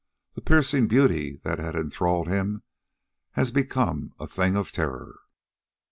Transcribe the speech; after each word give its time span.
The 0.33 0.41
piercing 0.41 0.87
beauty 0.87 1.39
that 1.43 1.59
had 1.59 1.75
enthralled 1.75 2.27
him 2.27 2.63
has 3.33 3.51
become 3.51 4.13
a 4.19 4.25
thing 4.25 4.55
of 4.57 4.71
terror. 4.71 5.19